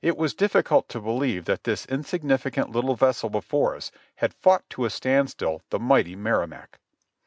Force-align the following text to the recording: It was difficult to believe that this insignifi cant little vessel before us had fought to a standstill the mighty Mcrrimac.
It 0.03 0.17
was 0.17 0.33
difficult 0.33 0.89
to 0.89 0.99
believe 0.99 1.45
that 1.45 1.63
this 1.63 1.85
insignifi 1.85 2.53
cant 2.53 2.71
little 2.71 2.95
vessel 2.95 3.29
before 3.29 3.75
us 3.75 3.91
had 4.15 4.33
fought 4.33 4.67
to 4.71 4.85
a 4.85 4.89
standstill 4.89 5.61
the 5.69 5.77
mighty 5.77 6.15
Mcrrimac. 6.15 6.79